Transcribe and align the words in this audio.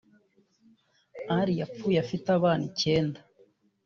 Ali 1.37 1.53
yapfuye 1.59 1.97
afite 2.05 2.27
abana 2.37 2.63
icyenda 2.69 3.19